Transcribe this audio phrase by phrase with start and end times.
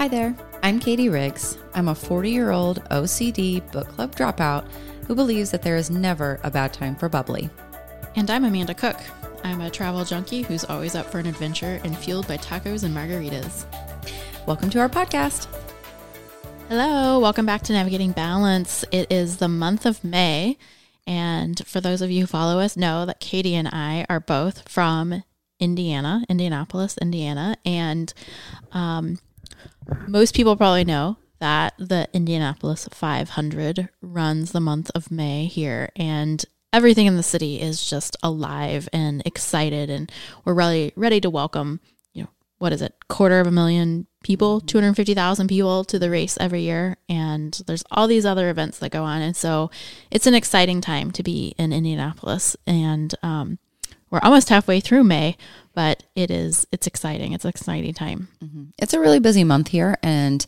[0.00, 1.58] Hi there, I'm Katie Riggs.
[1.74, 4.66] I'm a 40 year old OCD book club dropout
[5.06, 7.50] who believes that there is never a bad time for bubbly.
[8.16, 8.96] And I'm Amanda Cook.
[9.44, 12.96] I'm a travel junkie who's always up for an adventure and fueled by tacos and
[12.96, 13.66] margaritas.
[14.46, 15.48] Welcome to our podcast.
[16.70, 18.86] Hello, welcome back to Navigating Balance.
[18.90, 20.56] It is the month of May.
[21.06, 24.66] And for those of you who follow us, know that Katie and I are both
[24.66, 25.24] from
[25.58, 27.58] Indiana, Indianapolis, Indiana.
[27.66, 28.14] And
[28.72, 29.18] um,
[30.06, 35.90] most people probably know that the Indianapolis 500 runs the month of May here.
[35.96, 39.90] And everything in the city is just alive and excited.
[39.90, 40.12] And
[40.44, 41.80] we're really ready to welcome,
[42.12, 42.28] you know,
[42.58, 46.98] what is it, quarter of a million people, 250,000 people to the race every year.
[47.08, 49.22] And there's all these other events that go on.
[49.22, 49.70] And so
[50.10, 52.54] it's an exciting time to be in Indianapolis.
[52.66, 53.58] And um,
[54.10, 55.36] we're almost halfway through May,
[55.80, 57.32] but it is it's exciting.
[57.32, 58.28] It's an exciting time.
[58.44, 58.64] Mm-hmm.
[58.78, 60.44] it's a really busy month here and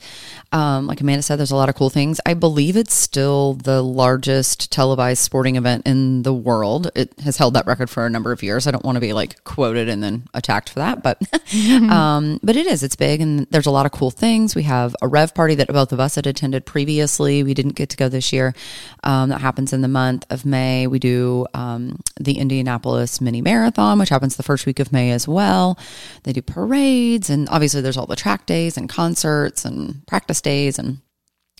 [0.52, 2.20] um, like amanda said there's a lot of cool things.
[2.26, 6.90] I believe it's still the largest televised sporting event in the world.
[6.94, 8.66] It has held that record for a number of years.
[8.66, 11.18] I don't want to be like quoted and then attacked for that but
[11.90, 14.54] um, but it is it's big and there's a lot of cool things.
[14.54, 17.42] We have a rev party that both of us had attended previously.
[17.42, 18.54] We didn't get to go this year.
[19.02, 20.86] Um, that happens in the month of may.
[20.86, 25.21] We do um, the indianapolis mini marathon which happens the first week of may as
[25.28, 25.78] well.
[26.24, 30.78] They do parades, and obviously, there's all the track days and concerts and practice days
[30.78, 30.98] and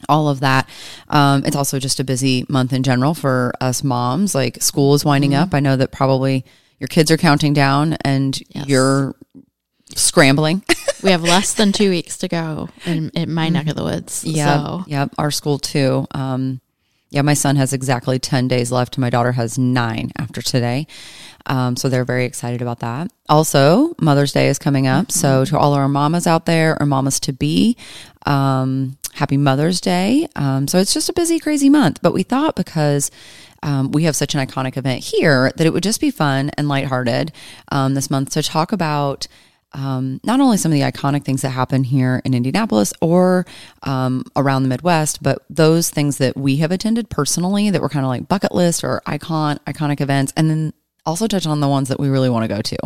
[0.08, 0.68] all of that.
[1.08, 4.34] Um, it's also just a busy month in general for us moms.
[4.34, 5.42] Like school is winding mm-hmm.
[5.42, 5.54] up.
[5.54, 6.44] I know that probably
[6.78, 8.66] your kids are counting down and yes.
[8.66, 9.14] you're
[9.94, 10.64] scrambling.
[11.02, 14.24] we have less than two weeks to go in, in my neck of the woods.
[14.24, 14.56] Yeah.
[14.56, 14.84] So.
[14.86, 15.14] Yep.
[15.18, 16.06] Our school too.
[16.12, 16.60] Um,
[17.12, 18.96] yeah, my son has exactly 10 days left.
[18.96, 20.86] My daughter has nine after today.
[21.44, 23.12] Um, so they're very excited about that.
[23.28, 25.08] Also, Mother's Day is coming up.
[25.08, 25.18] Mm-hmm.
[25.18, 27.76] So to all our mamas out there or mamas to be,
[28.24, 30.26] um, happy Mother's Day.
[30.36, 32.00] Um, so it's just a busy, crazy month.
[32.00, 33.10] But we thought because
[33.62, 36.66] um, we have such an iconic event here that it would just be fun and
[36.66, 37.30] lighthearted
[37.70, 39.28] um, this month to talk about
[39.74, 43.46] um, not only some of the iconic things that happen here in Indianapolis or
[43.82, 48.04] um, around the Midwest, but those things that we have attended personally that were kind
[48.04, 50.72] of like bucket list or icon iconic events, and then
[51.06, 52.76] also touch on the ones that we really want to go to,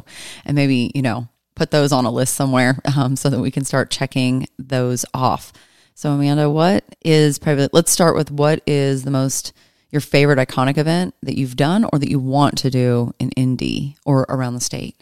[0.44, 3.64] and maybe you know put those on a list somewhere um, so that we can
[3.64, 5.52] start checking those off.
[5.94, 9.52] So Amanda, what is probably let's start with what is the most
[9.90, 13.96] your favorite iconic event that you've done or that you want to do in Indy
[14.04, 14.96] or around the state?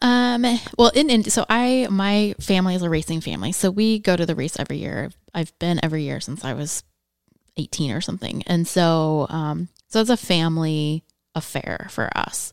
[0.00, 0.44] Um,
[0.76, 4.34] well, in, so I my family is a racing family, so we go to the
[4.34, 5.10] race every year.
[5.34, 6.84] I've been every year since I was
[7.56, 11.04] eighteen or something, and so um, so it's a family
[11.34, 12.52] affair for us,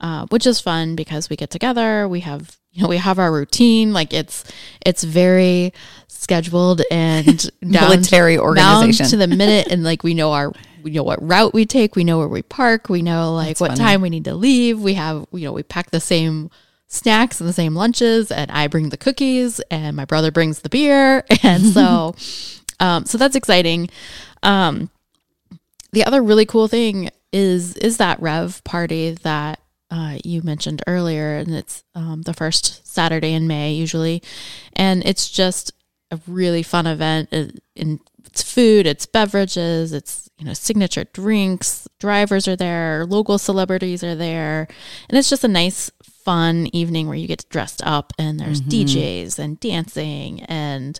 [0.00, 2.06] uh, which is fun because we get together.
[2.06, 3.92] We have you know we have our routine.
[3.92, 4.44] Like it's
[4.84, 5.72] it's very
[6.08, 10.52] scheduled and military down, organization down to the minute, and like we know our
[10.82, 11.96] we know what route we take.
[11.96, 12.88] We know where we park.
[12.88, 13.80] We know like That's what funny.
[13.80, 14.80] time we need to leave.
[14.80, 16.50] We have you know we pack the same
[16.92, 20.68] snacks and the same lunches and I bring the cookies and my brother brings the
[20.68, 22.14] beer and so
[22.80, 23.88] um, so that's exciting.
[24.42, 24.90] Um,
[25.92, 29.60] the other really cool thing is is that Rev party that
[29.90, 34.22] uh, you mentioned earlier, and it's um, the first Saturday in May usually,
[34.74, 35.72] and it's just
[36.10, 37.30] a really fun event.
[37.74, 38.00] In
[38.32, 41.86] it's food, it's beverages, it's you know signature drinks.
[42.00, 44.66] Drivers are there, local celebrities are there,
[45.08, 48.86] and it's just a nice fun evening where you get dressed up and there's mm-hmm.
[48.86, 50.98] DJs and dancing and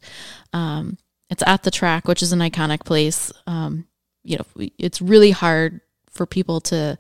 [0.52, 0.98] um,
[1.30, 3.32] it's at the track, which is an iconic place.
[3.46, 3.86] Um,
[4.24, 6.98] you know, it's really hard for people to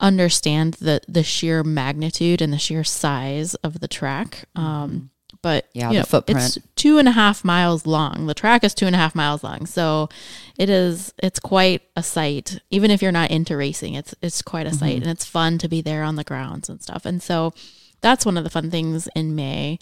[0.00, 4.46] understand the the sheer magnitude and the sheer size of the track.
[4.56, 5.06] Um, mm-hmm
[5.42, 6.38] but yeah, the know, footprint.
[6.38, 8.26] It's two and a half miles long.
[8.26, 10.08] The track is two and a half miles long, so
[10.56, 11.12] it is.
[11.18, 12.60] It's quite a sight.
[12.70, 14.78] Even if you're not into racing, it's it's quite a mm-hmm.
[14.78, 17.04] sight, and it's fun to be there on the grounds and stuff.
[17.04, 17.52] And so
[18.00, 19.78] that's one of the fun things in May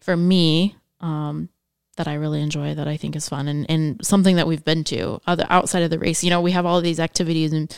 [0.00, 1.50] for me um,
[1.96, 2.74] that I really enjoy.
[2.74, 5.90] That I think is fun and and something that we've been to other outside of
[5.90, 6.24] the race.
[6.24, 7.74] You know, we have all these activities and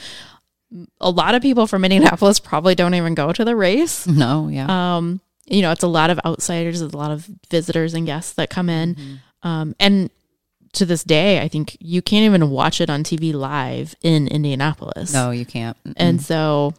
[1.00, 4.06] a lot of people from Indianapolis probably don't even go to the race.
[4.06, 4.96] No, yeah.
[4.96, 8.50] Um, you know, it's a lot of outsiders, a lot of visitors and guests that
[8.50, 8.94] come in.
[8.94, 9.48] Mm-hmm.
[9.48, 10.10] Um, and
[10.72, 15.12] to this day, I think you can't even watch it on TV live in Indianapolis.
[15.12, 15.76] No, you can't.
[15.84, 15.94] Mm-mm.
[15.96, 16.74] And so,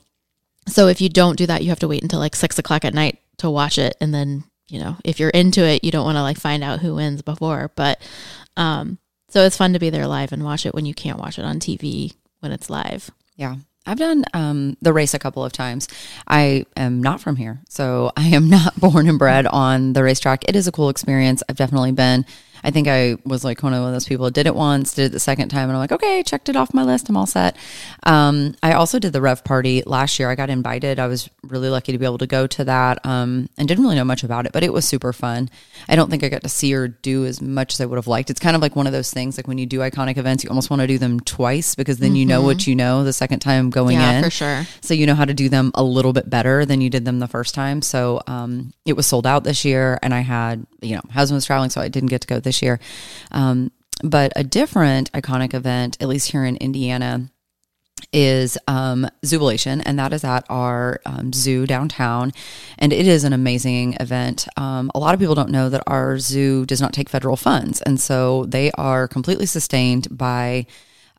[0.68, 2.94] so if you don't do that, you have to wait until like six o'clock at
[2.94, 3.96] night to watch it.
[4.02, 6.80] And then, you know, if you're into it, you don't want to like find out
[6.80, 7.72] who wins before.
[7.76, 8.02] But,
[8.58, 8.98] um,
[9.30, 11.46] so it's fun to be there live and watch it when you can't watch it
[11.46, 13.12] on TV when it's live.
[13.36, 13.58] Yeah.
[13.86, 15.88] I've done um, the race a couple of times.
[16.28, 20.48] I am not from here, so I am not born and bred on the racetrack.
[20.48, 21.44] It is a cool experience.
[21.48, 22.26] I've definitely been
[22.64, 25.12] I think I was like one of those people that did it once, did it
[25.12, 27.10] the second time, and I'm like, okay, checked it off my list.
[27.10, 27.56] I'm all set.
[28.04, 30.30] Um, I also did the Rev Party last year.
[30.30, 31.00] I got invited.
[31.00, 33.96] I was really lucky to be able to go to that um, and didn't really
[33.96, 35.50] know much about it, but it was super fun.
[35.88, 38.08] I don't think I got to see or do as much as I would have
[38.08, 38.30] liked.
[38.30, 40.50] It's kind of like one of those things like when you do iconic events, you
[40.50, 42.16] almost want to do them twice because then mm-hmm.
[42.18, 42.72] you know what mm-hmm.
[42.72, 44.24] you know the second time going yeah, in.
[44.24, 44.66] for sure.
[44.82, 47.20] So you know how to do them a little bit better than you did them
[47.20, 47.82] the first time.
[47.82, 51.46] So um, it was sold out this year, and I had, you know, husband was
[51.46, 52.80] traveling, so I didn't get to go this year.
[53.32, 53.72] Um,
[54.04, 57.30] but a different iconic event, at least here in Indiana,
[58.12, 62.32] is um, and that is at our um, zoo downtown.
[62.78, 64.48] And it is an amazing event.
[64.58, 67.82] Um, a lot of people don't know that our zoo does not take federal funds,
[67.82, 70.66] and so they are completely sustained by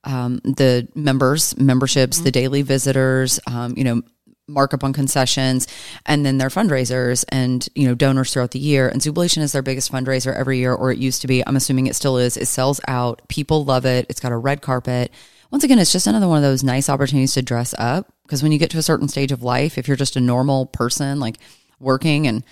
[0.04, 2.24] um, the members, memberships, mm-hmm.
[2.24, 3.40] the daily visitors.
[3.46, 4.02] Um, you know,
[4.48, 5.66] markup on concessions
[6.04, 8.88] and then their fundraisers and you know donors throughout the year.
[8.88, 11.46] And Zoobilation is their biggest fundraiser every year or it used to be.
[11.46, 12.37] I'm assuming it still is.
[12.37, 13.22] It sells out.
[13.28, 14.06] People love it.
[14.08, 15.12] It's got a red carpet.
[15.50, 18.12] Once again it's just another one of those nice opportunities to dress up.
[18.22, 20.66] Because when you get to a certain stage of life if you're just a normal
[20.66, 21.38] person like
[21.81, 22.44] working and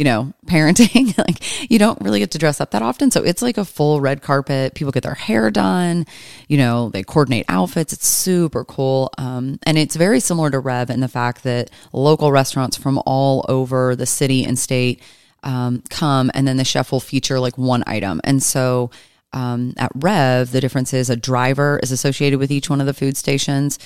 [0.00, 1.16] you know, parenting.
[1.28, 3.10] like you don't really get to dress up that often.
[3.10, 4.72] So it's like a full red carpet.
[4.74, 6.06] People get their hair done,
[6.48, 7.92] you know, they coordinate outfits.
[7.92, 9.12] It's super cool.
[9.18, 13.44] Um, and it's very similar to Rev in the fact that local restaurants from all
[13.46, 15.02] over the city and state
[15.42, 18.22] um, come and then the chef will feature like one item.
[18.24, 18.90] And so
[19.32, 22.94] um, at Rev, the difference is a driver is associated with each one of the
[22.94, 23.78] food stations.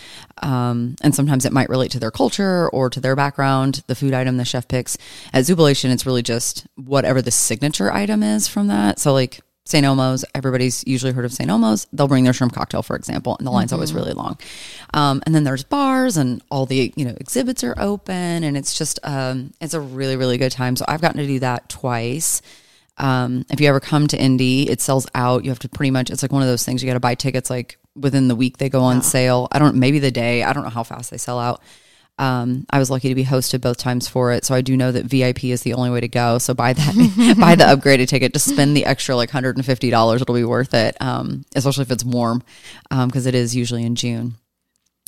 [0.43, 4.15] Um, and sometimes it might relate to their culture or to their background, the food
[4.15, 4.97] item the chef picks.
[5.33, 8.99] At Zoobilation, it's really just whatever the signature item is from that.
[8.99, 9.85] So, like St.
[9.85, 11.49] Elmo's, everybody's usually heard of St.
[11.49, 11.87] Elmo's.
[11.93, 13.77] They'll bring their shrimp cocktail, for example, and the line's mm-hmm.
[13.77, 14.39] always really long.
[14.93, 18.77] Um, and then there's bars and all the, you know, exhibits are open and it's
[18.77, 20.77] just, um, it's a really, really good time.
[20.77, 22.43] So I've gotten to do that twice.
[22.97, 25.45] Um, if you ever come to Indy, it sells out.
[25.45, 27.15] You have to pretty much, it's like one of those things you got to buy
[27.15, 29.03] tickets like within the week they go on yeah.
[29.03, 29.49] sale.
[29.53, 30.43] I don't, maybe the day.
[30.43, 31.63] I don't know how fast they sell out.
[32.17, 34.93] Um, I was lucky to be hosted both times for it, so I do know
[34.93, 36.39] that VIP is the only way to go.
[36.39, 38.33] So buy that, buy the upgraded ticket.
[38.33, 40.97] Just spend the extra like hundred and fifty dollars; it'll be worth it.
[41.01, 42.45] Um, especially if it's warm,
[42.89, 44.35] because um, it is usually in June.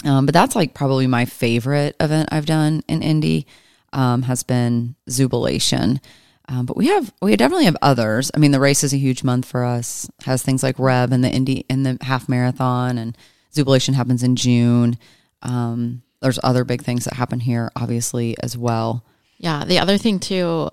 [0.05, 3.47] Um, but that's like probably my favorite event I've done in Indy.
[3.93, 6.01] Um, has been Zoobilation.
[6.49, 8.31] Um, but we have we definitely have others.
[8.35, 10.09] I mean, the race is a huge month for us.
[10.25, 13.17] Has things like Rev and the Indy and the half marathon and
[13.55, 14.99] Zoobilation happens in June.
[15.43, 19.05] Um, there's other big things that happen here, obviously as well.
[19.39, 20.71] Yeah, the other thing too,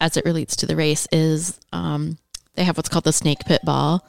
[0.00, 2.18] as it relates to the race, is um,
[2.54, 4.04] they have what's called the Snake Pit Ball,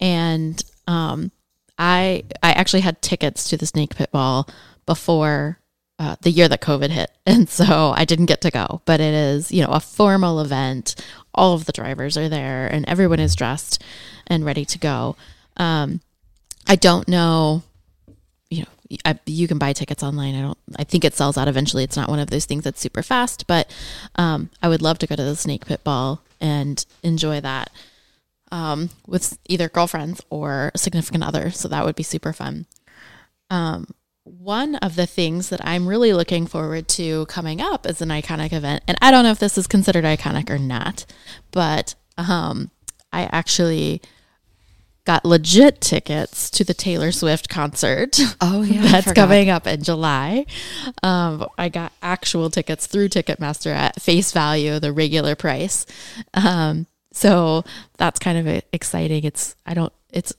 [0.00, 1.32] and um,
[1.78, 4.48] I I actually had tickets to the Snake Pit Ball
[4.86, 5.58] before
[5.98, 7.10] uh, the year that COVID hit.
[7.26, 10.94] And so I didn't get to go, but it is, you know, a formal event.
[11.34, 13.82] All of the drivers are there and everyone is dressed
[14.26, 15.16] and ready to go.
[15.56, 16.02] Um,
[16.66, 17.62] I don't know,
[18.50, 20.34] you know, I, you can buy tickets online.
[20.34, 21.82] I don't, I think it sells out eventually.
[21.82, 23.72] It's not one of those things that's super fast, but
[24.16, 27.70] um, I would love to go to the Snake Pit Ball and enjoy that
[28.52, 31.50] um, with either girlfriends or a significant other.
[31.50, 32.66] So that would be super fun.
[33.48, 33.94] Um,
[34.24, 38.52] one of the things that I'm really looking forward to coming up as an iconic
[38.52, 41.04] event, and I don't know if this is considered iconic or not,
[41.50, 42.70] but um,
[43.12, 44.00] I actually
[45.04, 48.18] got legit tickets to the Taylor Swift concert.
[48.40, 50.46] Oh yeah, that's coming up in July.
[51.02, 55.86] Um, I got actual tickets through Ticketmaster at face value, the regular price.
[56.32, 57.64] Um, so
[57.98, 59.24] that's kind of exciting.
[59.24, 59.92] It's I don't.
[60.10, 60.32] It's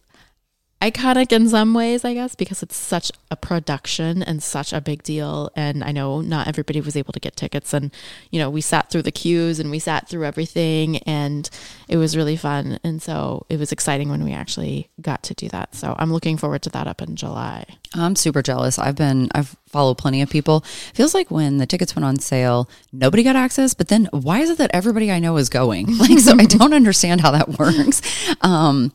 [0.82, 5.04] iconic in some ways, I guess, because it's such a production and such a big
[5.04, 5.50] deal.
[5.56, 7.74] And I know not everybody was able to get tickets.
[7.74, 7.92] And,
[8.32, 11.50] you know, we sat through the queues and we sat through everything and
[11.88, 12.80] it was really fun.
[12.84, 15.76] And so it was exciting when we actually got to do that.
[15.76, 17.66] So I'm looking forward to that up in July.
[17.96, 18.78] I'm super jealous.
[18.78, 20.62] I've been, I've followed plenty of people.
[20.94, 24.50] Feels like when the tickets went on sale, nobody got access, but then why is
[24.50, 25.88] it that everybody I know is going?
[26.06, 28.02] Like, so I don't understand how that works.
[28.42, 28.92] Um,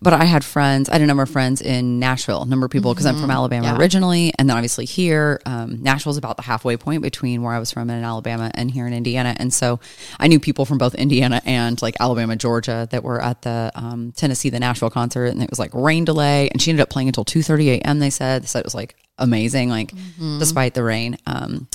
[0.00, 2.72] but I had friends, I had a number of friends in Nashville, a number of
[2.72, 3.16] people, because mm-hmm.
[3.16, 3.36] I'm from mm-hmm.
[3.36, 3.78] Alabama yeah.
[3.78, 4.32] originally.
[4.38, 7.88] And then obviously here, um, Nashville's about the halfway point between where I was from
[7.90, 9.34] in Alabama and here in Indiana.
[9.38, 9.80] And so
[10.20, 14.12] I knew people from both Indiana and like Alabama, Georgia that were at the um,
[14.12, 15.26] Tennessee, the Nashville concert.
[15.26, 16.48] And it was like rain delay.
[16.50, 18.35] And she ended up playing until 2.30 a.m., they said.
[18.42, 20.38] They said it was like amazing, like mm-hmm.
[20.38, 21.16] despite the rain.
[21.26, 21.68] Um,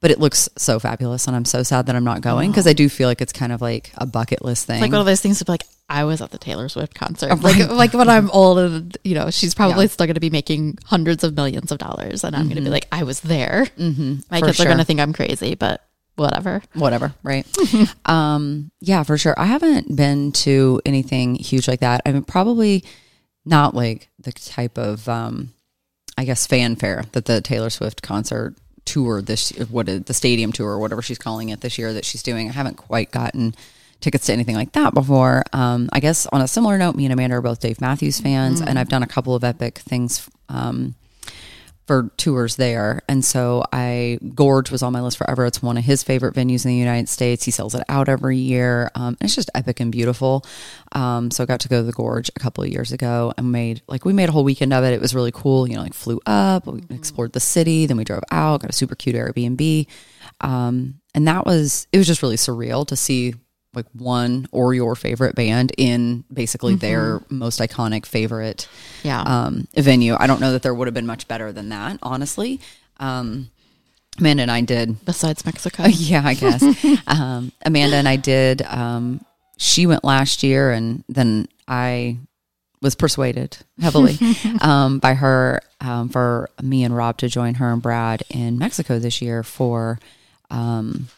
[0.00, 2.72] but it looks so fabulous, and I'm so sad that I'm not going because I
[2.72, 4.80] do feel like it's kind of like a bucket list thing.
[4.80, 7.40] Like one of those things to be like, I was at the Taylor Swift concert.
[7.40, 9.90] Like like when I'm old and you know, she's probably Yeah.
[9.90, 13.04] still gonna be making hundreds of millions of dollars and I'm gonna be like, I
[13.04, 13.66] was there.
[13.78, 14.14] Mm-hmm.
[14.30, 16.62] My For kids are gonna think I'm crazy, but whatever.
[16.74, 17.46] whatever, right?
[18.06, 19.34] um, yeah, for sure.
[19.38, 22.02] I haven't been to anything huge like that.
[22.06, 22.84] I mean, probably
[23.44, 25.52] not like the type of, um,
[26.22, 30.78] I guess, fanfare that the Taylor Swift concert tour this what the stadium tour or
[30.78, 32.48] whatever she's calling it this year that she's doing.
[32.48, 33.56] I haven't quite gotten
[34.00, 35.42] tickets to anything like that before.
[35.52, 38.60] Um, I guess on a similar note, me and Amanda are both Dave Matthews fans,
[38.60, 40.30] and I've done a couple of epic things.
[40.48, 40.94] Um,
[41.86, 43.02] for tours there.
[43.08, 45.46] And so I Gorge was on my list forever.
[45.46, 47.44] It's one of his favorite venues in the United States.
[47.44, 48.90] He sells it out every year.
[48.94, 50.44] Um, and it's just epic and beautiful.
[50.92, 53.50] Um, so I got to go to the Gorge a couple of years ago and
[53.50, 54.92] made like we made a whole weekend of it.
[54.92, 55.68] It was really cool.
[55.68, 58.74] You know, like flew up, we explored the city, then we drove out, got a
[58.74, 59.86] super cute Airbnb.
[60.40, 63.34] Um, and that was it was just really surreal to see
[63.74, 68.68] like one or your favorite band in basically their most iconic favorite
[69.02, 69.22] Yeah.
[69.22, 70.14] um, venue.
[70.18, 72.60] I don't know that there would have been much better than that, honestly.
[72.98, 73.50] Um,
[74.18, 75.02] Amanda and I did.
[75.04, 75.84] Besides Mexico.
[75.88, 76.62] Yeah, I guess.
[77.06, 78.60] um, Amanda and I did.
[78.62, 79.24] Um,
[79.56, 82.18] she went last year, and then I
[82.82, 84.18] was persuaded heavily
[84.60, 88.98] um, by her um, for me and Rob to join her and Brad in Mexico
[88.98, 89.98] this year for
[90.50, 91.08] um,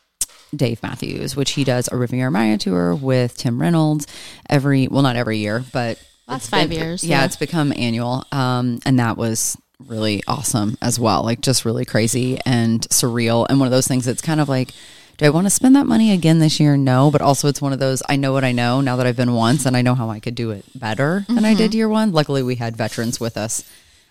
[0.57, 4.07] Dave Matthews, which he does a Riviera Maya tour with Tim Reynolds
[4.49, 7.25] every well, not every year, but Last five been- years, Yeah, yeah.
[7.27, 11.23] it's become annual, um, and that was really awesome as well.
[11.23, 14.71] Like just really crazy and surreal, and one of those things that's kind of like.
[15.17, 16.77] Do I want to spend that money again this year?
[16.77, 19.15] No, but also it's one of those I know what I know now that I've
[19.17, 21.89] been once and I know how I could do it better than I did year
[21.89, 22.11] one.
[22.11, 23.63] Luckily, we had veterans with us.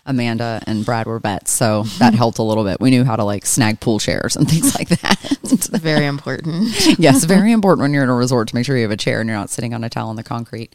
[0.06, 2.80] Amanda and Brad were vets, so that helped a little bit.
[2.80, 5.38] We knew how to like snag pool chairs and things like that.
[5.42, 6.68] it's Very important.
[6.98, 9.20] yes, very important when you're in a resort to make sure you have a chair
[9.20, 10.74] and you're not sitting on a towel on the concrete.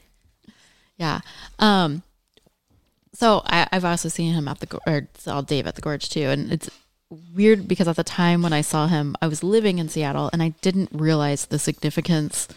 [0.97, 1.21] Yeah.
[1.59, 2.03] Um.
[3.13, 6.23] So I, I've also seen him at the or saw Dave at the Gorge too,
[6.23, 6.69] and it's
[7.35, 10.41] weird because at the time when I saw him, I was living in Seattle, and
[10.41, 12.47] I didn't realize the significance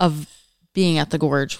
[0.00, 0.26] of
[0.74, 1.58] being at the Gorge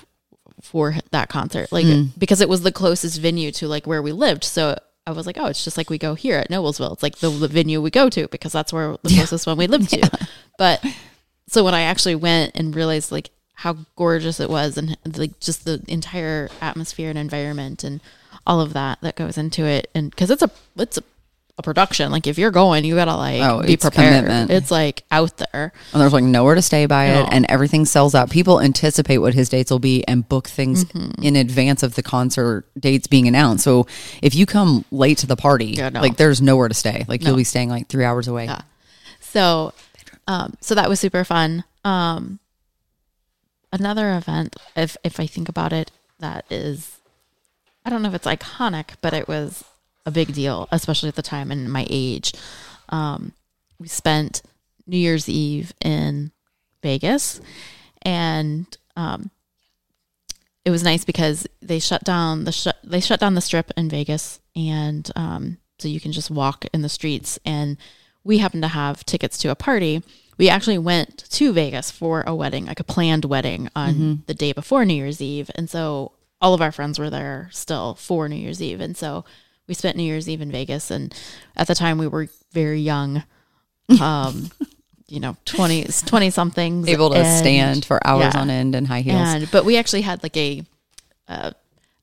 [0.60, 2.04] for that concert, like hmm.
[2.18, 4.44] because it was the closest venue to like where we lived.
[4.44, 6.92] So I was like, oh, it's just like we go here at Noblesville.
[6.92, 9.66] It's like the, the venue we go to because that's where the closest one we
[9.66, 10.10] lived to.
[10.58, 10.84] But
[11.48, 15.64] so when I actually went and realized like how gorgeous it was and like just
[15.64, 18.00] the entire atmosphere and environment and
[18.46, 21.02] all of that that goes into it and because it's a it's a,
[21.58, 24.50] a production like if you're going you gotta like Oh, be it's prepared commitment.
[24.50, 28.14] it's like out there And there's like nowhere to stay by it, and everything sells
[28.14, 28.30] out.
[28.30, 30.86] People anticipate what his dates will be and book things
[31.20, 33.64] in advance of the concert dates being announced.
[33.64, 33.86] So
[34.22, 36.00] if you come late to the party, Yeah, no.
[36.00, 37.04] like there's nowhere to stay.
[37.06, 38.46] Like you'll be staying like three hours away.
[38.46, 38.62] Yeah.
[39.20, 39.74] so
[40.26, 42.38] um so that was super fun um
[43.72, 45.90] another event if if i think about it
[46.20, 46.98] that is
[47.84, 49.64] i don't know if it's iconic but it was
[50.06, 52.32] a big deal especially at the time and my age
[52.88, 53.32] um
[53.78, 54.42] we spent
[54.86, 56.32] new year's eve in
[56.82, 57.40] vegas
[58.02, 59.30] and um
[60.64, 63.88] it was nice because they shut down the shut they shut down the strip in
[63.88, 67.76] Vegas and um so you can just walk in the streets and
[68.24, 70.02] we happened to have tickets to a party.
[70.38, 74.52] We actually went to Vegas for a wedding, like a planned wedding on the day
[74.52, 75.50] before New Year's Eve.
[75.56, 78.80] And so all of our friends were there still for New Year's Eve.
[78.80, 79.24] And so
[79.68, 81.14] we spent New Year's Eve in Vegas and
[81.56, 83.24] at the time we were very young.
[84.00, 84.50] Um
[85.08, 88.40] you know, 20 20 somethings Able to and- stand for hours yeah.
[88.40, 89.16] on end in high heels.
[89.20, 90.64] and but we actually had like a
[91.28, 91.50] uh,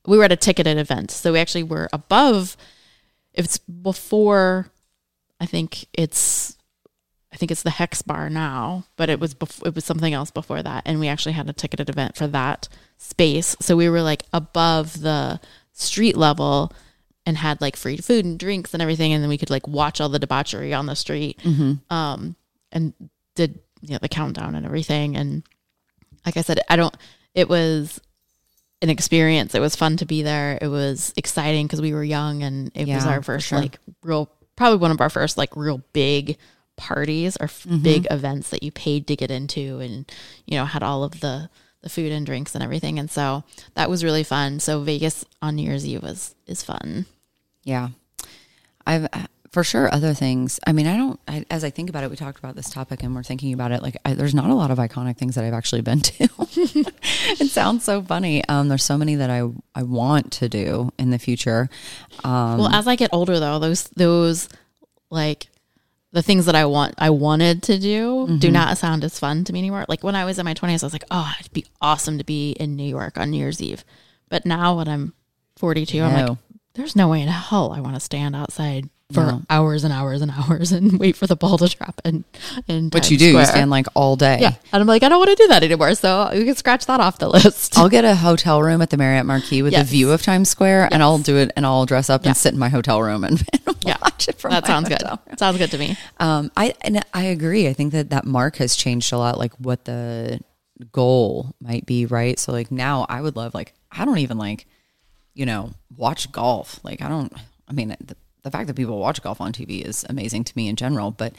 [0.06, 2.56] we were at a ticketed event so we actually were above
[3.34, 4.66] if it's before
[5.40, 6.56] i think it's
[7.32, 10.30] i think it's the hex bar now but it was bef- it was something else
[10.30, 14.02] before that and we actually had a ticketed event for that space so we were
[14.02, 15.40] like above the
[15.72, 16.72] street level
[17.26, 20.00] and had like free food and drinks and everything and then we could like watch
[20.00, 21.38] all the debauchery on the street
[21.90, 22.34] um
[22.72, 22.92] and
[23.34, 25.42] did you know the countdown and everything and
[26.26, 26.94] like I said, I don't.
[27.34, 27.98] It was
[28.82, 29.54] an experience.
[29.54, 30.58] It was fun to be there.
[30.60, 33.58] It was exciting because we were young, and it was our first sure.
[33.58, 36.36] like real, probably one of our first like real big
[36.76, 37.78] parties or Mm-hmm.
[37.82, 40.12] big events that you paid to get into, and
[40.46, 41.48] you know had all of the
[41.82, 42.98] the food and drinks and everything.
[42.98, 43.44] And so
[43.74, 44.60] that was really fun.
[44.60, 47.06] So Vegas on New Year's Eve was is fun.
[47.64, 47.88] Yeah.
[48.86, 50.60] I've uh, for sure other things.
[50.66, 53.02] I mean, I don't, I, as I think about it, we talked about this topic
[53.02, 53.82] and we're thinking about it.
[53.82, 56.28] Like, I, there's not a lot of iconic things that I've actually been to.
[56.52, 58.46] it sounds so funny.
[58.48, 59.42] Um, there's so many that I,
[59.74, 61.68] I want to do in the future.
[62.22, 64.48] Um, Well, as I get older, though, those those
[65.10, 65.48] like
[66.12, 68.38] the things that I want I wanted to do mm-hmm.
[68.38, 69.84] do not sound as fun to me anymore.
[69.88, 72.24] Like when I was in my 20s I was like, "Oh, it'd be awesome to
[72.24, 73.84] be in New York on New Year's Eve."
[74.28, 75.14] But now when I'm
[75.56, 76.04] 42, no.
[76.04, 76.38] I'm like,
[76.74, 79.42] there's no way in hell I want to stand outside for no.
[79.50, 82.24] hours and hours and hours and wait for the ball to drop and
[82.68, 83.42] and what you do Square.
[83.42, 85.62] you stand like all day yeah and i'm like i don't want to do that
[85.62, 88.90] anymore so we can scratch that off the list i'll get a hotel room at
[88.90, 89.86] the marriott marquis with yes.
[89.86, 90.92] a view of times square yes.
[90.92, 92.30] and i'll do it and i'll dress up yeah.
[92.30, 93.96] and sit in my hotel room and, and yeah.
[94.02, 95.18] watch it from that sounds good room.
[95.36, 98.76] sounds good to me um i and i agree i think that that mark has
[98.76, 100.40] changed a lot like what the
[100.92, 104.66] goal might be right so like now i would love like i don't even like
[105.34, 107.32] you know watch golf like i don't
[107.68, 110.68] i mean the, the fact that people watch golf on TV is amazing to me
[110.68, 111.34] in general, but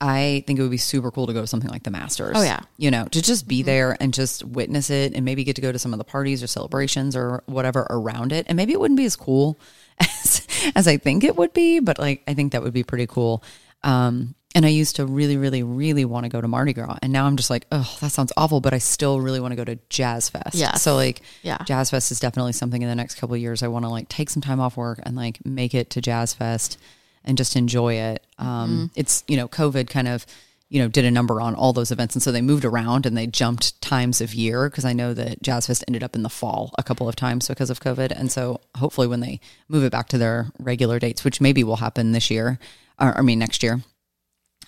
[0.00, 2.36] I think it would be super cool to go to something like the Masters.
[2.36, 2.60] Oh yeah.
[2.76, 3.66] You know, to just be mm-hmm.
[3.66, 6.42] there and just witness it and maybe get to go to some of the parties
[6.42, 8.46] or celebrations or whatever around it.
[8.48, 9.58] And maybe it wouldn't be as cool
[10.00, 13.06] as as I think it would be, but like I think that would be pretty
[13.06, 13.42] cool.
[13.82, 16.96] Um, and I used to really, really, really want to go to Mardi Gras.
[17.02, 19.56] And now I'm just like, oh, that sounds awful, but I still really want to
[19.56, 20.54] go to Jazz Fest.
[20.54, 20.76] Yeah.
[20.76, 21.58] So like yeah.
[21.66, 24.30] Jazz Fest is definitely something in the next couple years I want to like take
[24.30, 26.78] some time off work and like make it to Jazz Fest
[27.22, 28.26] and just enjoy it.
[28.38, 28.84] Um, mm-hmm.
[28.94, 30.24] it's, you know, COVID kind of,
[30.70, 32.14] you know, did a number on all those events.
[32.14, 35.42] And so they moved around and they jumped times of year because I know that
[35.42, 38.10] Jazz Fest ended up in the fall a couple of times because of COVID.
[38.10, 41.76] And so hopefully when they move it back to their regular dates, which maybe will
[41.76, 42.58] happen this year,
[42.98, 43.82] or I mean next year,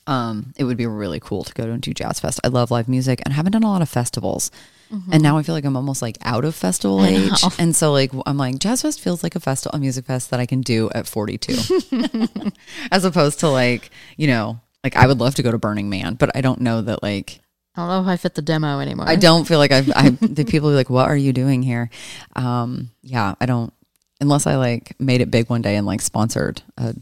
[0.09, 2.41] um, it would be really cool to go to and do Jazz Fest.
[2.43, 4.51] I love live music and I haven't done a lot of festivals.
[4.91, 5.13] Mm-hmm.
[5.13, 7.45] And now I feel like I'm almost like out of festival age.
[7.59, 10.41] And so like I'm like Jazz Fest feels like a festival a music fest that
[10.41, 12.51] I can do at 42.
[12.91, 16.15] As opposed to like, you know, like I would love to go to Burning Man,
[16.15, 17.41] but I don't know that like
[17.77, 19.07] I don't know if I fit the demo anymore.
[19.09, 21.91] I don't feel like I've, I, the people are like, what are you doing here?
[22.35, 23.73] Um, yeah, I don't,
[24.21, 26.97] unless I like made it big one day and like sponsored a,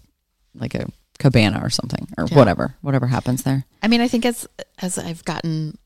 [0.54, 2.36] like a cabana or something or yeah.
[2.36, 4.46] whatever whatever happens there i mean i think as
[4.80, 5.76] as i've gotten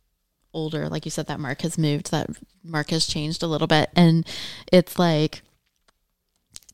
[0.52, 2.28] older like you said that mark has moved that
[2.64, 4.26] mark has changed a little bit and
[4.72, 5.42] it's like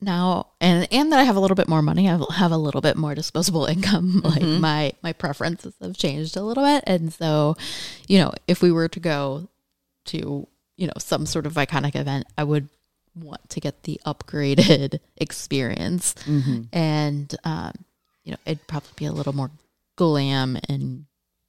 [0.01, 2.81] now and and that i have a little bit more money i have a little
[2.81, 4.61] bit more disposable income like mm-hmm.
[4.61, 7.57] my my preferences have changed a little bit and so
[8.09, 9.49] you know if we were to go
[10.05, 12.69] to you know some sort of iconic event i would
[13.15, 16.63] want to get the upgraded experience mm-hmm.
[16.73, 17.73] and um
[18.27, 19.51] you know, it'd probably be a little more
[19.95, 21.07] glam and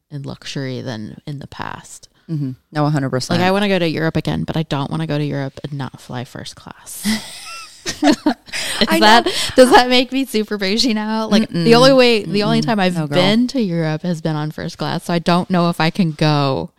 [0.09, 2.07] and luxury than in the past.
[2.29, 2.51] Mm-hmm.
[2.71, 3.39] No, hundred percent.
[3.39, 5.25] Like I want to go to Europe again, but I don't want to go to
[5.25, 7.05] Europe and not fly first class.
[7.87, 11.27] Is that does that make me super bougie now?
[11.27, 11.63] Like Mm-mm.
[11.63, 12.45] the only way, the Mm-mm.
[12.45, 15.49] only time I've no, been to Europe has been on first class, so I don't
[15.49, 16.71] know if I can go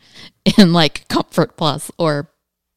[0.59, 2.31] in like comfort plus or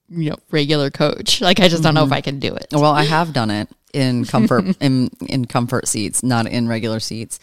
[0.09, 1.41] you know regular coach.
[1.41, 1.95] Like I just don't mm-hmm.
[1.95, 2.13] know if mm-hmm.
[2.13, 2.67] I can do it.
[2.71, 7.39] Well, I have done it, in comfort in in comfort seats, not in regular seats.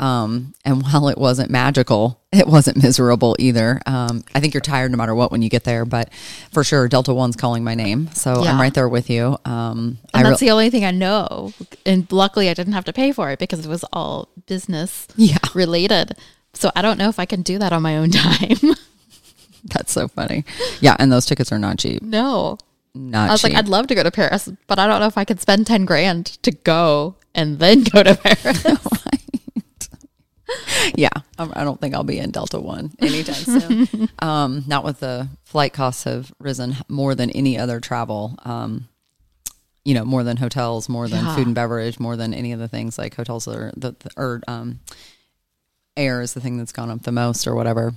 [0.00, 3.80] Um, and while it wasn't magical, it wasn't miserable either.
[3.84, 6.12] Um, I think you're tired no matter what when you get there, but
[6.52, 8.52] for sure, Delta One's calling my name, so yeah.
[8.52, 9.36] I'm right there with you.
[9.44, 11.52] Um, and that's re- the only thing I know.
[11.84, 15.38] And luckily, I didn't have to pay for it because it was all business yeah.
[15.54, 16.16] related.
[16.54, 18.74] So I don't know if I can do that on my own time.
[19.64, 20.44] that's so funny.
[20.80, 22.02] Yeah, and those tickets are not cheap.
[22.02, 22.58] No
[22.94, 23.28] not.
[23.28, 23.52] I was cheap.
[23.52, 25.66] like, I'd love to go to Paris, but I don't know if I could spend
[25.66, 28.64] ten grand to go and then go to Paris.
[30.94, 34.08] yeah, I don't think I'll be in Delta One anytime soon.
[34.18, 38.38] um, not with the flight costs have risen more than any other travel.
[38.44, 38.88] Um,
[39.84, 41.34] you know, more than hotels, more than yeah.
[41.34, 44.42] food and beverage, more than any of the things like hotels are the, the or
[44.46, 44.80] um,
[45.96, 47.94] air is the thing that's gone up the most or whatever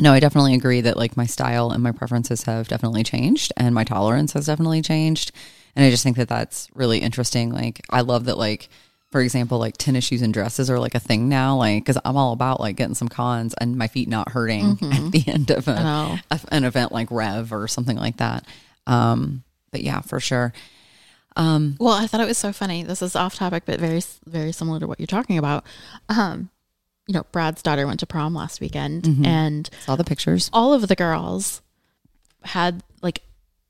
[0.00, 3.74] no, I definitely agree that like my style and my preferences have definitely changed and
[3.74, 5.32] my tolerance has definitely changed.
[5.76, 7.50] And I just think that that's really interesting.
[7.50, 8.68] Like, I love that, like,
[9.10, 11.56] for example, like tennis shoes and dresses are like a thing now.
[11.56, 15.06] Like, cause I'm all about like getting some cons and my feet not hurting mm-hmm.
[15.06, 18.46] at the end of a, a, an event like Rev or something like that.
[18.86, 20.52] Um, but yeah, for sure.
[21.36, 22.82] Um, well, I thought it was so funny.
[22.82, 25.64] This is off topic, but very, very similar to what you're talking about.
[26.08, 26.50] Um,
[27.06, 29.24] you know, Brad's daughter went to prom last weekend mm-hmm.
[29.24, 30.50] and saw the pictures.
[30.52, 31.62] All of the girls
[32.42, 33.22] had like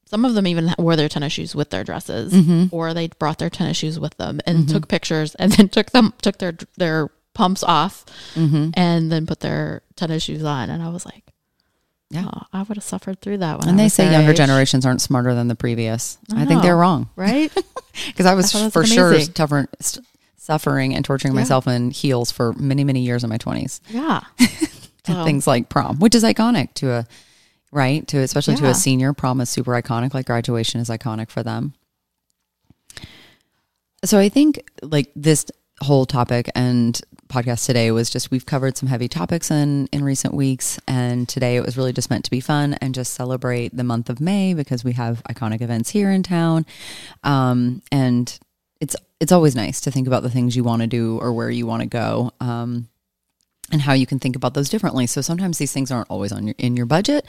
[0.06, 2.74] some of them even wore their tennis shoes with their dresses mm-hmm.
[2.74, 4.72] or they brought their tennis shoes with them and mm-hmm.
[4.72, 8.70] took pictures and then took them took their their pumps off mm-hmm.
[8.74, 11.24] and then put their tennis shoes on and I was like
[12.12, 13.70] yeah, oh, I would have suffered through that one.
[13.70, 14.36] And they say younger age.
[14.36, 16.18] generations aren't smarter than the previous.
[16.30, 17.50] I, I think they're wrong, right?
[18.06, 19.68] Because I was I for sure tougher,
[20.42, 21.40] suffering and torturing yeah.
[21.40, 23.81] myself in heels for many, many years in my 20s.
[23.88, 24.22] Yeah.
[25.05, 27.07] Things like prom, which is iconic to a,
[27.70, 28.07] right?
[28.09, 28.61] To especially yeah.
[28.61, 31.74] to a senior, prom is super iconic, like graduation is iconic for them.
[34.05, 35.46] So I think like this
[35.81, 40.35] whole topic and podcast today was just we've covered some heavy topics in in recent
[40.35, 43.83] weeks and today it was really just meant to be fun and just celebrate the
[43.83, 46.66] month of May because we have iconic events here in town
[47.24, 48.38] um, and
[49.22, 51.64] it's always nice to think about the things you want to do or where you
[51.64, 52.88] want to go um,
[53.70, 55.06] and how you can think about those differently.
[55.06, 57.24] So sometimes these things aren't always on your in your budget.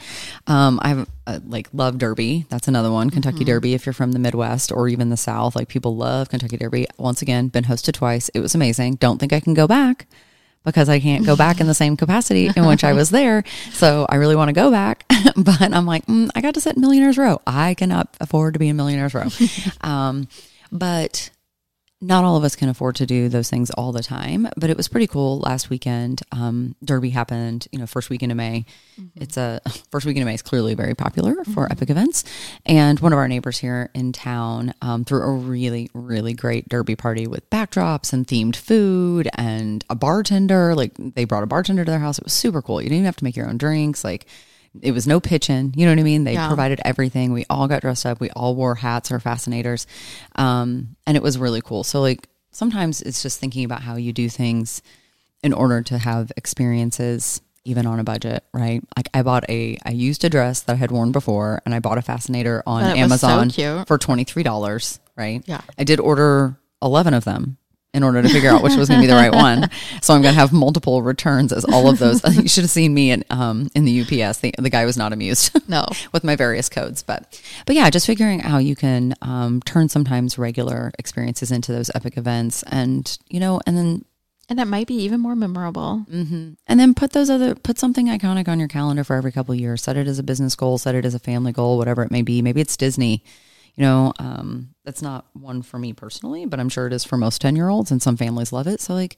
[0.48, 2.46] Um, I have uh, like love Derby.
[2.48, 3.44] That's another one, Kentucky mm-hmm.
[3.44, 3.74] Derby.
[3.74, 6.88] If you're from the Midwest or even the South, like people love Kentucky Derby.
[6.98, 8.28] Once again, been hosted twice.
[8.30, 8.96] It was amazing.
[8.96, 10.08] Don't think I can go back
[10.64, 13.44] because I can't go back in the same capacity in which I was there.
[13.70, 15.04] So I really want to go back,
[15.36, 17.40] but I'm like, mm, I got to sit in Millionaires Row.
[17.46, 19.28] I cannot afford to be in Millionaires Row.
[19.88, 20.26] um,
[20.72, 21.30] but
[22.06, 24.76] not all of us can afford to do those things all the time, but it
[24.76, 26.22] was pretty cool last weekend.
[26.32, 28.66] Um, Derby happened, you know, first weekend of May.
[29.00, 29.22] Mm-hmm.
[29.22, 31.72] It's a first weekend of May is clearly very popular for mm-hmm.
[31.72, 32.24] epic events.
[32.66, 36.94] And one of our neighbors here in town um, threw a really, really great Derby
[36.94, 40.74] party with backdrops and themed food and a bartender.
[40.74, 42.18] Like they brought a bartender to their house.
[42.18, 42.82] It was super cool.
[42.82, 44.04] You didn't even have to make your own drinks.
[44.04, 44.26] Like
[44.82, 45.72] it was no pitching.
[45.76, 46.24] You know what I mean?
[46.24, 46.48] They yeah.
[46.48, 47.32] provided everything.
[47.32, 48.20] We all got dressed up.
[48.20, 49.86] We all wore hats or fascinators.
[50.36, 51.84] Um, and it was really cool.
[51.84, 54.82] So, like, sometimes it's just thinking about how you do things
[55.42, 58.82] in order to have experiences even on a budget, right?
[58.96, 61.80] Like I bought a I used a dress that I had worn before and I
[61.80, 65.42] bought a fascinator on Amazon so for $23, right?
[65.46, 65.62] Yeah.
[65.78, 67.56] I did order 11 of them
[67.94, 69.70] in order to figure out which was going to be the right one.
[70.00, 72.22] So I'm going to have multiple returns as all of those.
[72.36, 74.40] you should have seen me in um, in the UPS.
[74.40, 75.56] The, the guy was not amused.
[75.68, 79.62] No, with my various codes, but but yeah, just figuring out how you can um,
[79.62, 84.04] turn sometimes regular experiences into those epic events, and you know, and then
[84.48, 86.04] and that might be even more memorable.
[86.10, 86.54] Mm-hmm.
[86.66, 89.82] And then put those other put something iconic on your calendar for every couple years.
[89.82, 90.76] Set it as a business goal.
[90.76, 91.78] Set it as a family goal.
[91.78, 92.42] Whatever it may be.
[92.42, 93.24] Maybe it's Disney
[93.76, 97.16] you know, um, that's not one for me personally, but I'm sure it is for
[97.16, 98.80] most 10 year olds and some families love it.
[98.80, 99.16] So, like,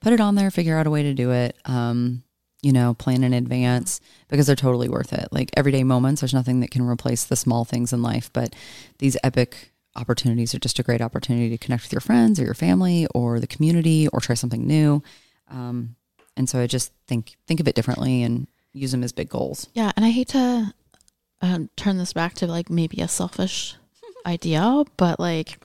[0.00, 1.56] put it on there, figure out a way to do it.
[1.64, 2.22] Um,
[2.62, 5.28] you know, plan in advance because they're totally worth it.
[5.30, 8.56] Like everyday moments, there's nothing that can replace the small things in life, but
[8.98, 12.54] these epic opportunities are just a great opportunity to connect with your friends or your
[12.54, 15.02] family or the community or try something new.
[15.48, 15.96] Um,
[16.36, 19.68] and so I just think think of it differently and use them as big goals.
[19.74, 20.74] Yeah, and I hate to
[21.40, 23.76] um, turn this back to like maybe a selfish
[24.26, 25.58] idea, but like,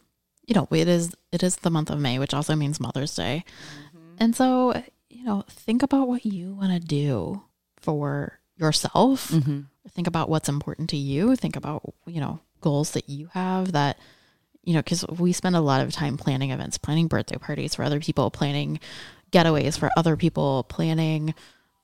[0.45, 3.43] you know, it is it is the month of May, which also means Mother's Day.
[3.95, 4.15] Mm-hmm.
[4.19, 7.41] And so, you know, think about what you want to do
[7.77, 9.29] for yourself.
[9.31, 9.61] Mm-hmm.
[9.89, 11.35] Think about what's important to you.
[11.35, 13.97] Think about, you know, goals that you have that
[14.63, 17.83] you know, because we spend a lot of time planning events, planning birthday parties for
[17.83, 18.79] other people, planning
[19.31, 21.33] getaways for other people, planning,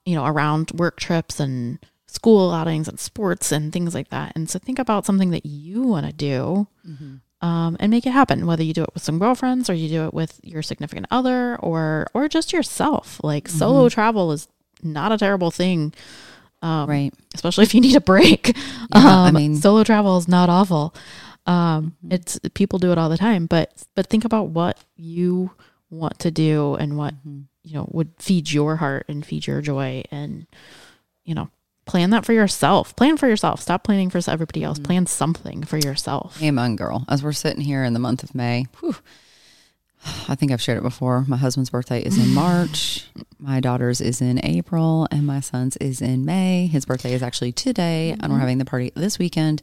[0.06, 4.34] you know, around work trips and school outings and sports and things like that.
[4.36, 7.48] And so think about something that you want to do mm-hmm.
[7.48, 10.06] um, and make it happen, whether you do it with some girlfriends or you do
[10.06, 13.20] it with your significant other or or just yourself.
[13.24, 13.58] Like mm-hmm.
[13.58, 14.48] solo travel is
[14.82, 15.94] not a terrible thing.
[16.62, 17.14] Um, right.
[17.36, 18.56] Especially if you need a break.
[18.96, 20.96] Yeah, um, I mean, solo travel is not awful.
[21.46, 22.14] Um, mm-hmm.
[22.14, 25.52] It's people do it all the time, but but think about what you
[25.90, 27.42] want to do and what mm-hmm.
[27.64, 30.48] you know would feed your heart and feed your joy and
[31.26, 31.50] you know
[31.88, 32.96] plan that for yourself.
[32.96, 33.62] Plan for yourself.
[33.62, 34.78] Stop planning for everybody else.
[34.78, 34.86] Mm-hmm.
[34.86, 36.42] Plan something for yourself.
[36.42, 37.06] Amen, girl.
[37.10, 38.96] As we're sitting here in the month of May, whew,
[40.28, 41.26] I think I've shared it before.
[41.28, 43.08] My husband's birthday is in March.
[43.40, 46.68] my daughter's is in April, and my son's is in May.
[46.68, 48.24] His birthday is actually today, mm-hmm.
[48.24, 48.42] and we're mm-hmm.
[48.42, 49.62] having the party this weekend.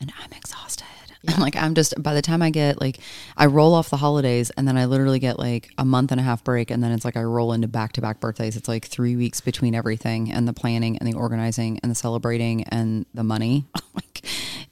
[0.00, 0.86] And I'm exhausted.
[1.28, 1.36] Yeah.
[1.36, 2.98] like I'm just by the time I get like
[3.36, 6.24] I roll off the holidays and then I literally get like a month and a
[6.24, 8.56] half break and then it's like I roll into back to back birthdays.
[8.56, 12.64] It's like three weeks between everything and the planning and the organizing and the celebrating
[12.64, 13.66] and the money.
[13.94, 14.24] like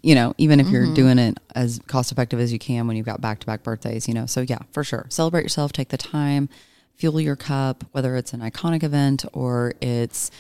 [0.03, 0.95] you know, even if you're mm-hmm.
[0.95, 4.09] doing it as cost effective as you can when you've got back to back birthdays,
[4.09, 4.27] you know.
[4.27, 5.07] So yeah, for sure.
[5.09, 6.49] Celebrate yourself, take the time,
[6.97, 10.31] fuel your cup, whether it's an iconic event or it's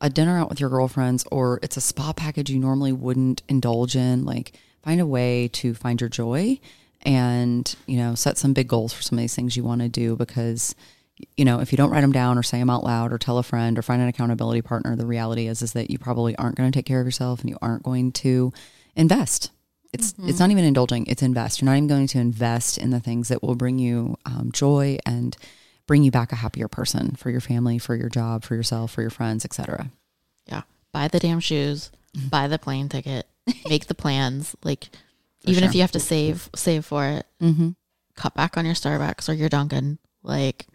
[0.00, 3.96] a dinner out with your girlfriends or it's a spa package you normally wouldn't indulge
[3.96, 4.52] in, like
[4.82, 6.58] find a way to find your joy
[7.02, 9.88] and, you know, set some big goals for some of these things you want to
[9.88, 10.74] do because
[11.36, 13.38] you know, if you don't write them down or say them out loud or tell
[13.38, 16.56] a friend or find an accountability partner, the reality is is that you probably aren't
[16.56, 18.52] going to take care of yourself and you aren't going to
[18.96, 19.50] invest.
[19.92, 20.28] It's mm-hmm.
[20.28, 21.60] it's not even indulging; it's invest.
[21.60, 24.98] You're not even going to invest in the things that will bring you um, joy
[25.04, 25.36] and
[25.86, 29.00] bring you back a happier person for your family, for your job, for yourself, for
[29.00, 29.90] your friends, etc.
[30.46, 30.62] Yeah,
[30.92, 32.28] buy the damn shoes, mm-hmm.
[32.28, 33.26] buy the plane ticket,
[33.68, 34.56] make the plans.
[34.62, 35.68] Like, for even sure.
[35.68, 37.26] if you have to save, save for it.
[37.40, 37.70] Mm-hmm.
[38.16, 39.98] Cut back on your Starbucks or your Dunkin'.
[40.22, 40.66] Like,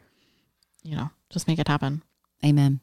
[0.84, 2.02] you know, just make it happen.
[2.44, 2.80] Amen.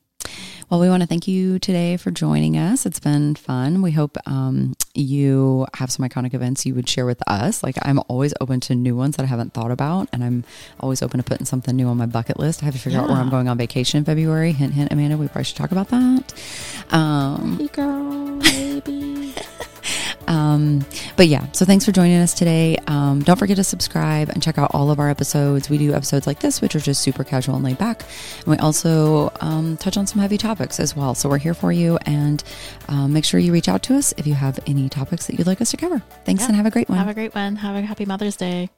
[0.71, 2.87] Well, we want to thank you today for joining us.
[2.87, 3.83] It's been fun.
[3.83, 7.63] We hope um, you have some iconic events you would share with us.
[7.63, 10.45] Like, I'm always open to new ones that I haven't thought about, and I'm
[10.81, 12.63] always open to putting something new on my bucket list.
[12.63, 13.05] I have to figure yeah.
[13.05, 14.53] out where I'm going on vacation in February.
[14.53, 16.33] Hint, hint, Amanda, we probably should talk about that.
[16.91, 18.41] Um, hey girl.
[20.53, 20.85] Um,
[21.17, 22.77] but yeah, so thanks for joining us today.
[22.87, 25.69] Um, don't forget to subscribe and check out all of our episodes.
[25.69, 28.03] We do episodes like this, which are just super casual and laid back.
[28.38, 31.15] And we also um, touch on some heavy topics as well.
[31.15, 31.99] So we're here for you.
[32.07, 32.43] And
[32.88, 35.47] um, make sure you reach out to us if you have any topics that you'd
[35.47, 36.03] like us to cover.
[36.25, 36.49] Thanks yeah.
[36.49, 36.99] and have a great one.
[36.99, 37.57] Have a great one.
[37.57, 38.71] Have a happy Mother's Day.